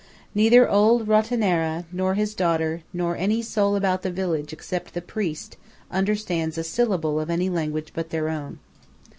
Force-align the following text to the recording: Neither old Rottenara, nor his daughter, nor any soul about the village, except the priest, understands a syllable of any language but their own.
Neither 0.33 0.67
old 0.67 1.07
Rottenara, 1.07 1.85
nor 1.91 2.15
his 2.15 2.33
daughter, 2.33 2.81
nor 2.91 3.15
any 3.15 3.43
soul 3.43 3.75
about 3.75 4.01
the 4.01 4.09
village, 4.09 4.51
except 4.51 4.95
the 4.95 4.99
priest, 5.01 5.57
understands 5.91 6.57
a 6.57 6.63
syllable 6.63 7.19
of 7.19 7.29
any 7.29 7.51
language 7.51 7.89
but 7.93 8.09
their 8.09 8.27
own. 8.27 8.57